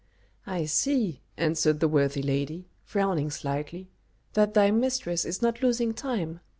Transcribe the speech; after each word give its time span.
"I 0.47 0.65
see," 0.65 1.21
answered 1.37 1.79
the 1.79 1.87
worthy 1.87 2.23
lady, 2.23 2.65
frowning 2.83 3.29
slightly, 3.29 3.91
"that 4.33 4.55
thy 4.55 4.71
mistress 4.71 5.25
is 5.25 5.43
not 5.43 5.61
losing 5.61 5.93
time. 5.93 6.39